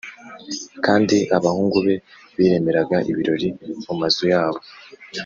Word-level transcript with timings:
kandi 0.85 1.17
abahungu 1.37 1.77
be 1.85 1.95
biremeraga 2.37 2.97
ibirori 3.11 3.49
mu 3.85 3.93
mazu 3.99 4.23
yabo 4.33 4.59